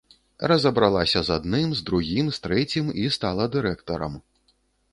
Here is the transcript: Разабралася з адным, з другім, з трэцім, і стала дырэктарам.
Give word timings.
Разабралася 0.51 1.21
з 1.27 1.33
адным, 1.35 1.75
з 1.81 1.85
другім, 1.89 2.33
з 2.37 2.43
трэцім, 2.45 2.85
і 3.05 3.07
стала 3.17 3.43
дырэктарам. 3.57 4.19